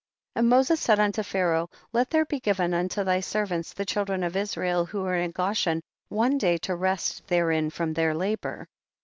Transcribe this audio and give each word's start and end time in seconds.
44. 0.33 0.39
And 0.41 0.49
Moses 0.49 0.79
said 0.81 0.99
unto 0.99 1.21
Pharaoh, 1.21 1.69
let 1.93 2.09
there 2.09 2.25
be 2.25 2.39
given 2.39 2.73
unto 2.73 3.03
thy 3.03 3.19
servants 3.19 3.71
the 3.71 3.85
children 3.85 4.23
of 4.23 4.35
Israel 4.35 4.83
who 4.83 5.05
are 5.05 5.13
in 5.15 5.29
Goshen, 5.29 5.79
one 6.09 6.39
day 6.39 6.57
to 6.57 6.75
rest 6.75 7.27
therein 7.27 7.69
from 7.69 7.93
their 7.93 8.15
labor. 8.15 8.67